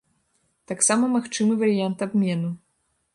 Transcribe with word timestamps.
Таксама 0.71 1.09
магчымы 1.15 1.53
варыянт 1.61 1.97
абмену. 2.07 2.51